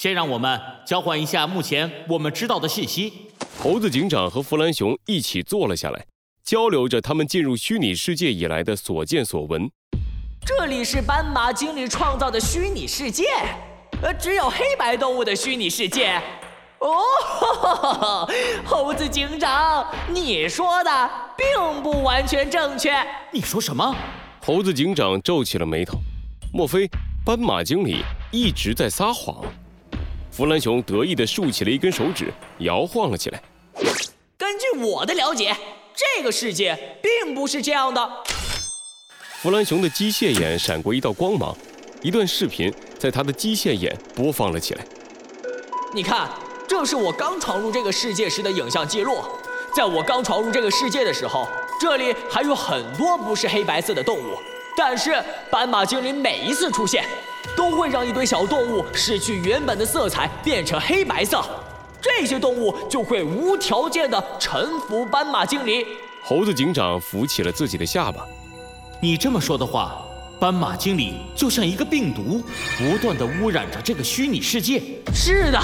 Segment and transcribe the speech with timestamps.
[0.00, 3.12] 先让我们交换一下目前我们知道的信息。
[3.58, 6.06] 猴子警长和弗兰熊一起坐了下来，
[6.42, 9.70] 交流着他们进入虚拟世界以来的所见所闻。
[10.46, 13.26] 这里是斑马经理创造的虚拟世界，
[14.00, 16.18] 呃，只有黑白动物的虚拟世界。
[16.78, 18.26] 哦，
[18.64, 22.90] 猴子警长，你说的并不完全正确。
[23.30, 23.94] 你说什么？
[24.40, 25.98] 猴子警长皱起了眉头。
[26.54, 26.88] 莫非
[27.22, 29.44] 斑马经理一直在撒谎？
[30.30, 33.42] 弗兰熊得意地竖起了一根手指，摇晃了起来。
[34.36, 35.56] 根据我的了解，
[35.94, 38.10] 这个世界并不是这样的。
[39.42, 41.56] 弗兰熊的机械眼闪过一道光芒，
[42.02, 44.84] 一段视频在他的机械眼播放了起来。
[45.94, 46.30] 你看。
[46.70, 49.24] 这是我刚闯入这个世界时的影像记录。
[49.74, 51.44] 在我刚闯入这个世界的时候，
[51.80, 54.38] 这里还有很多不是黑白色的动物。
[54.76, 57.04] 但是斑马精灵每一次出现，
[57.56, 61.44] 都会让一堆小动物失去原本的色彩，变成黑白色。
[62.00, 65.84] 这些动物就会无条件的臣服斑马精灵。
[66.22, 68.24] 猴子警长扶起了自己的下巴。
[69.02, 70.02] 你这么说的话，
[70.38, 72.42] 斑马精灵就像一个病毒，
[72.78, 74.80] 不断的污染着这个虚拟世界。
[75.14, 75.60] 是的。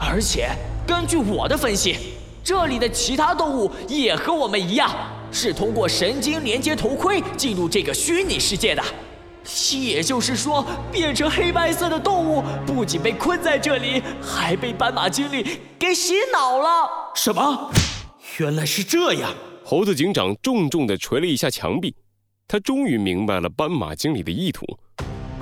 [0.00, 0.48] 而且
[0.86, 1.96] 根据我的分析，
[2.42, 4.90] 这里的其他动物也和我们一样，
[5.30, 8.82] 是通过神经连接头盔进入这个虚拟世界的。
[9.72, 16.88] 也就是说，变成黑白色的动物不仅被困在这里，还被斑马经理给洗脑了。
[17.14, 17.70] 什么？
[18.38, 19.32] 原来是这样！
[19.64, 21.94] 猴子警长重重地捶了一下墙壁，
[22.46, 24.66] 他终于明白了斑马经理的意图。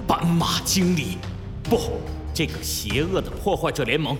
[0.06, 1.18] 斑马经理，
[1.64, 2.00] 不，
[2.32, 4.16] 这个邪恶的破坏者联盟。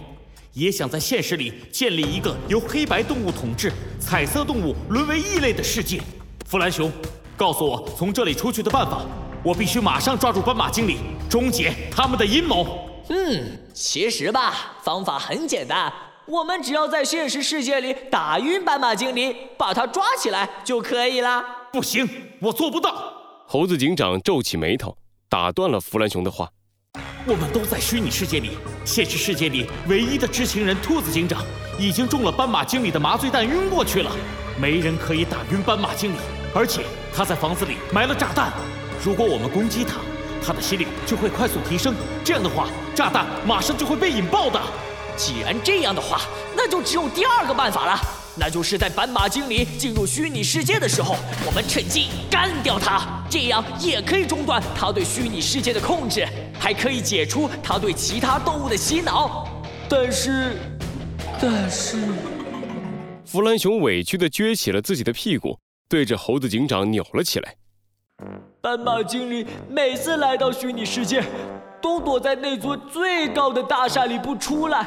[0.56, 6.00] 也想在现实里建立一个由黑白动物统治、彩色动物沦为异类的世界。
[6.46, 6.90] 弗兰熊，
[7.36, 9.04] 告诉我从这里出去的办法。
[9.44, 10.96] 我必须马上抓住斑马经理，
[11.28, 12.88] 终结他们的阴谋。
[13.10, 15.92] 嗯，其实吧，方法很简单，
[16.24, 21.44] 我们只要在现实世界里打晕斑马经理，把他抓起来就可以了。
[21.70, 22.08] 不行，
[22.40, 23.12] 我做不到。
[23.46, 24.96] 猴子警长皱起眉头，
[25.28, 26.48] 打断了弗兰熊的话。
[27.28, 31.42] 我们都在虚拟世界里，现实世界里唯一的知情人兔子警长
[31.76, 34.12] 已经中了斑马经理的麻醉弹晕过去了，
[34.60, 36.16] 没人可以打晕斑马经理，
[36.54, 36.82] 而且
[37.12, 38.52] 他在房子里埋了炸弹，
[39.04, 39.96] 如果我们攻击他，
[40.40, 44.62] 他的心率就会快速提升，这样的话炸弹马上就会被引爆的。
[45.16, 46.20] 既然这样的话，
[46.54, 48.25] 那就只有第二个办法了。
[48.38, 51.16] 那就是在斑马精灵进入虚拟世界的时候，
[51.46, 56.26] 我们趁机干掉它，这样也可以中断他对虚拟世界的控制，
[56.60, 59.48] 还可以解除他对其他动物的洗脑。
[59.88, 60.56] 但是，
[61.40, 61.96] 但是，
[63.24, 65.58] 弗兰熊委屈地撅起了自己的屁股，
[65.88, 67.54] 对着猴子警长扭了起来。
[68.60, 71.22] 斑马精灵每次来到虚拟世界。
[71.86, 74.84] 都躲在那座最高的大厦里不出来。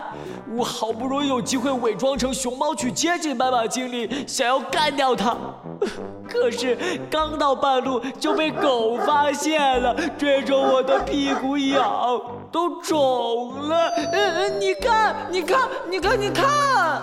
[0.53, 5.38] 我好不容易有机会伪装成熊猫去接近斑马经理，想要干掉他，
[6.27, 6.77] 可是
[7.09, 12.21] 刚到半路就被狗发现了，追着我的屁股咬，
[12.51, 13.88] 都肿了。
[14.11, 17.01] 嗯，你看，你看，你看，你看。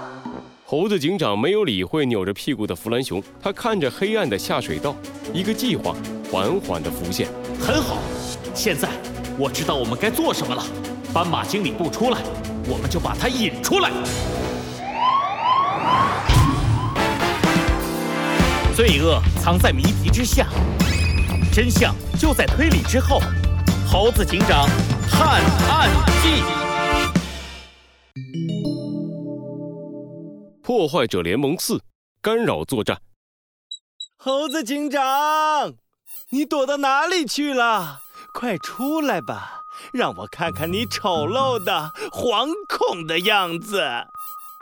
[0.66, 4.94] 猴子警长没有理会扭着屁股的弗兰熊，他看着黑暗的下水道，
[5.32, 5.94] 一个计划
[6.30, 7.28] 缓缓地浮现。
[7.58, 7.96] 很好，
[8.52, 8.90] 现在。
[9.38, 10.64] 我知道我们该做什么了。
[11.12, 12.22] 斑马经理不出来，
[12.66, 13.90] 我们就把他引出来。
[18.74, 20.46] 罪恶藏在谜题之下，
[21.52, 23.20] 真相就在推理之后。
[23.86, 24.68] 猴子警长
[25.10, 25.90] 探案
[26.22, 26.42] 记：
[30.62, 31.80] 破坏者联盟四
[32.20, 33.00] 干扰作战。
[34.16, 35.74] 猴子警长，
[36.30, 38.00] 你躲到哪里去了？
[38.36, 39.64] 快出来吧，
[39.94, 43.82] 让我看看你丑陋的、惶恐的样子。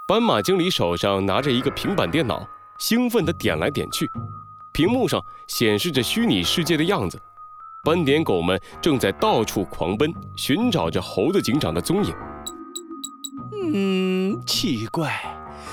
[0.07, 2.47] 斑马经理手上拿着一个平板电脑，
[2.79, 4.09] 兴奋地点来点去，
[4.73, 7.21] 屏幕上显示着虚拟世界的样子。
[7.83, 12.15] 斑点狗们正在到处狂奔，寻找着猴子警长的踪影。
[13.75, 15.21] 嗯，奇怪，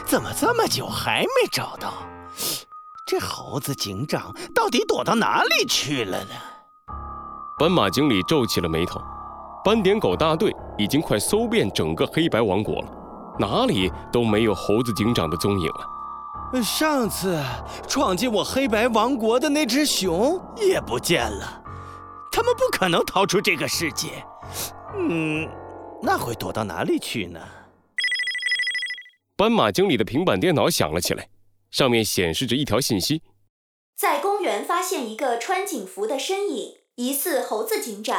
[0.07, 1.93] 怎么这么久还没找到？
[3.05, 6.31] 这猴子警长到底躲到哪里去了呢？
[7.61, 8.99] 斑马经理皱起了眉头，
[9.63, 12.91] 斑点狗大队已经快搜遍整个黑白王国了，
[13.37, 16.63] 哪里都没有猴子警长的踪影了。
[16.63, 17.39] 上次
[17.87, 21.61] 闯进我黑白王国的那只熊也不见了，
[22.31, 24.25] 他们不可能逃出这个世界。
[24.97, 25.47] 嗯，
[26.01, 27.39] 那会躲到哪里去呢？
[29.37, 31.29] 斑马经理的平板电脑响了起来，
[31.69, 33.21] 上面显示着一条信息：
[33.95, 36.80] 在公园发现一个穿警服的身影。
[36.97, 38.17] 疑似猴子警长，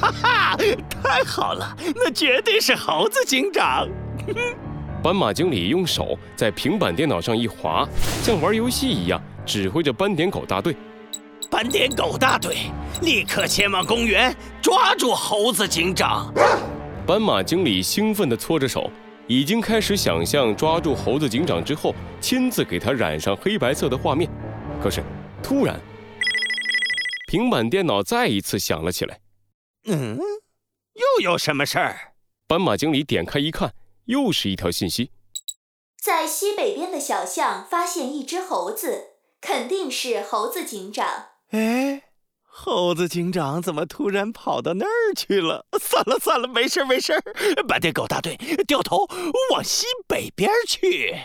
[0.00, 0.56] 哈哈，
[1.00, 3.88] 太好了，那绝对是猴子警长。
[5.00, 7.88] 斑马经理用手在平板电脑上一划，
[8.24, 10.74] 像玩游戏一样指挥着斑点狗大队。
[11.48, 12.56] 斑点狗大队，
[13.00, 16.34] 立刻前往公园，抓住猴子警长。
[17.06, 18.90] 斑马经理兴奋地搓着手，
[19.28, 24.28] 已经开始想象抓住猴子警长之后，亲自给他染上黑白色的画面。
[24.82, 25.00] 可是，
[25.42, 25.78] 突然，
[27.30, 29.20] 平板电脑再一次响了起来。
[29.84, 30.18] 嗯，
[30.94, 32.14] 又有什么事儿？
[32.48, 33.72] 斑马经理点开一看，
[34.06, 35.12] 又是一条信息：
[35.96, 39.10] 在西北边的小巷发现一只猴子，
[39.40, 41.28] 肯定是猴子警长。
[41.50, 42.02] 哎，
[42.42, 45.66] 猴子警长怎么突然跑到那儿去了？
[45.80, 47.12] 算了算了，没事没事。
[47.68, 48.36] 斑点狗大队
[48.66, 49.06] 掉头
[49.52, 51.16] 往西北边去。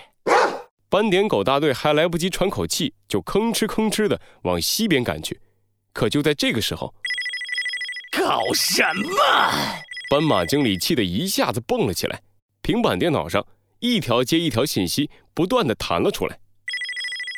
[0.87, 5.41] 斑点狗大队还来不及喘口气，就吭哧吭哧的往西边赶去。
[5.95, 6.93] 可就在这个时候，
[8.11, 9.15] 搞什么？
[10.09, 12.21] 斑马经理气得一下子蹦了起来。
[12.61, 13.47] 平板电脑上
[13.79, 16.37] 一条接一条信息不断的弹了出来。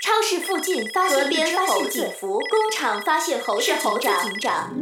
[0.02, 2.40] 超市附近发现一只猴子，工
[2.74, 4.74] 厂发现猴子警长。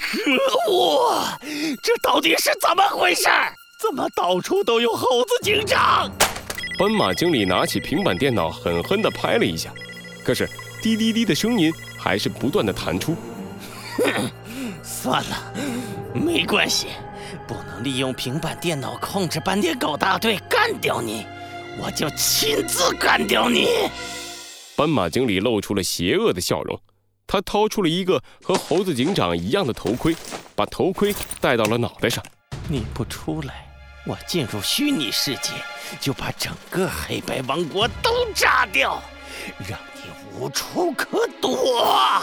[0.00, 1.38] 可恶！
[1.82, 3.24] 这到底是怎么回事？
[3.78, 6.10] 怎么到处都有猴子警长？
[6.78, 9.70] 斑马经理拿起平板电脑，狠狠地拍了一下，
[10.24, 10.48] 可是
[10.84, 13.16] 滴滴滴的声音还是不断的弹出。
[13.96, 14.30] 哼，
[14.82, 15.54] 算了，
[16.12, 16.88] 没关系，
[17.46, 21.24] 不能利用平板电脑控制斑点狗大队干掉你。
[21.80, 23.66] 我就亲自干掉你！
[24.76, 26.78] 斑马经理露出了邪恶的笑容，
[27.26, 30.14] 他掏出了一个和猴子警长一样的头盔，
[30.54, 32.22] 把头盔戴到了脑袋上。
[32.68, 33.66] 你不出来，
[34.06, 35.52] 我进入虚拟世界，
[35.98, 39.02] 就把整个黑白王国都炸掉，
[39.66, 39.93] 让你
[40.38, 42.22] 无处可躲。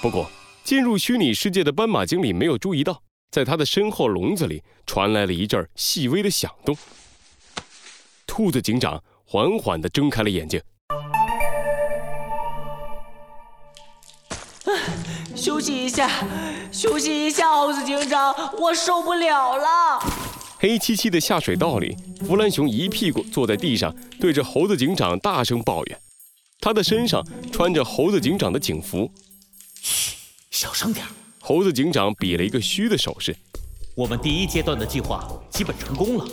[0.00, 0.30] 不过，
[0.62, 3.02] 进入虚拟世界的斑马经理没有注意到。
[3.30, 6.74] 在他的身后笼子里传来了一阵细微的响动。
[8.26, 10.60] 兔子警长缓缓的睁开了眼睛。
[15.36, 16.10] 休息一下，
[16.72, 20.02] 休息一下，猴子警长，我受不了了。
[20.60, 21.96] 黑漆漆的下水道里，
[22.26, 26.00] 弗兰熊一屁股坐在地上，对着猴子警长大声抱怨。
[26.60, 29.08] 他的身上穿着猴子警长的警服。
[29.80, 30.16] 嘘，
[30.50, 31.06] 小声点。
[31.38, 33.36] 猴子警长比了一个嘘的手势。
[33.94, 36.26] 我们第一阶段的计划基本成功了，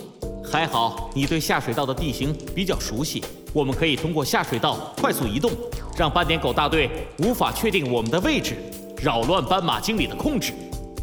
[0.44, 5.52] 还好你对下水道的地形比较熟悉，我们可以通过下水道快速移动，
[5.96, 8.56] 让斑点狗大队无法确定我们的位置，
[9.00, 10.52] 扰乱斑马经理的控制。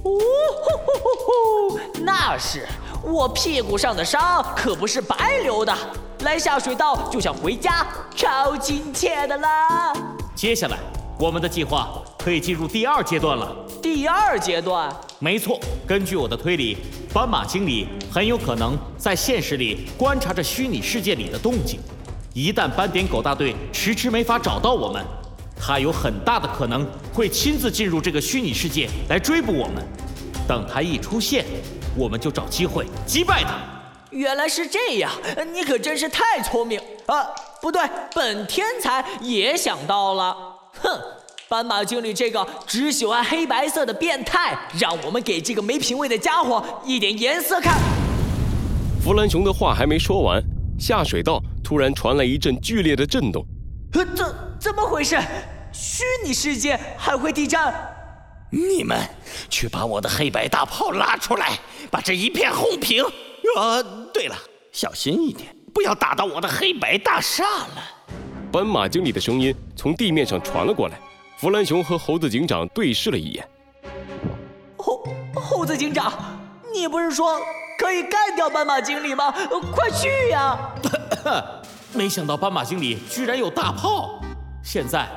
[0.04, 1.80] 呜呼呼呼呼！
[2.04, 2.68] 那是
[3.04, 5.76] 我屁股上的伤可不是白流的，
[6.22, 7.86] 来下水道就像回家，
[8.16, 9.94] 超亲切的啦。
[10.34, 10.78] 接下来
[11.20, 13.54] 我们的计划可以进入第二阶段了。
[13.82, 14.90] 第二阶段，
[15.20, 15.60] 没错。
[15.86, 16.78] 根据我的推理，
[17.14, 21.82] 斑马经理很有可能在现实里观察着虚拟世界里的动静。
[22.34, 25.06] 一旦斑点狗大队迟迟没法找到我们，
[25.60, 29.86] 他有很大的可能会亲自进入这个虚拟世界来追捕我们。
[30.48, 31.46] 等他一出现，
[31.96, 33.56] 我们就找机会击败他。
[34.10, 35.12] 原来是这样，
[35.54, 37.26] 你可真是太聪明啊！
[37.62, 37.82] 不对，
[38.14, 40.36] 本天才也想到了。
[40.82, 41.00] 哼。
[41.50, 47.78] 斑马经理这个只喜欢黑白色的变态，让我们给这个没品位的家伙一点颜色看。
[49.04, 50.42] 弗兰熊的话还没说完，
[50.80, 53.46] 下水道突然传来一阵剧烈的震动。
[53.94, 55.20] 呃，怎怎么回事？
[55.72, 57.60] 虚拟世界还会地震？
[58.54, 58.96] 你们
[59.50, 61.58] 去把我的黑白大炮拉出来，
[61.90, 63.04] 把这一片轰平。
[63.58, 63.82] 呃，
[64.14, 64.36] 对了，
[64.72, 67.84] 小心一点，不要打到我的黑白大厦了。
[68.52, 71.00] 斑马经理的声音从地面上传了过来。
[71.40, 73.50] 弗兰熊和猴子警长对视了一眼。
[74.78, 76.14] 猴猴子警长，
[76.72, 77.42] 你不是说
[77.80, 79.34] 可以干掉斑马经理吗？
[79.72, 80.56] 快去呀！
[81.92, 84.22] 没想到斑马经理居然有大炮，
[84.64, 85.08] 现在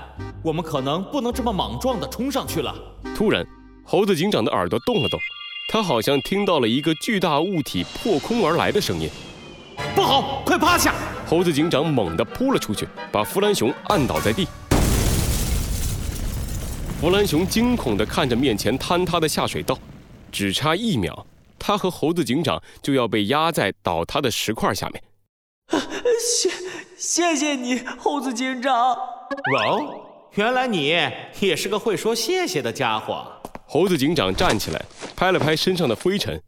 [0.42, 2.74] 我们可能不能这么莽撞地冲上去了。
[3.16, 3.42] 突然，
[3.82, 5.18] 猴子警长的耳朵动了动，
[5.70, 9.08] 他好像听到了一个巨大物体破空而来的声音。
[9.94, 10.94] 不好，快趴下！
[11.26, 14.46] 猴子警长猛地扑了出去，把弗兰熊按倒在地。
[17.00, 19.78] 弗兰熊惊恐地看着面前坍塌的下水道，
[20.30, 21.24] 只差一秒，
[21.58, 25.02] 他和猴子警长就要被压在倒塌的石块下面。
[26.20, 26.50] 谢
[26.98, 28.74] 谢谢你，猴子警长。
[28.74, 30.06] 哦，
[30.36, 30.94] 原来你
[31.40, 33.26] 也是个会说谢谢的家伙。
[33.64, 34.84] 猴子警长站起来，
[35.16, 36.38] 拍了拍身上的灰尘。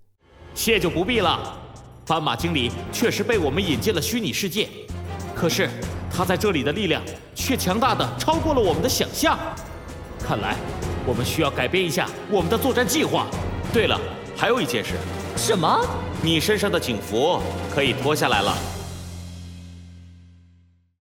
[0.54, 1.58] 谢就不必了。
[2.06, 4.68] 斑马经理确实被我们引进了虚拟世界，
[5.34, 5.70] 可是
[6.14, 7.02] 他在这里的力量
[7.34, 9.38] 却强大的超过了我们的想象。
[10.22, 10.54] 看来
[11.06, 13.26] 我们需要改变一下我们的作战计划。
[13.72, 13.98] 对了，
[14.36, 14.92] 还有一件事，
[15.34, 15.80] 什么？
[16.22, 17.40] 你身上的警服
[17.74, 18.54] 可以脱下来了。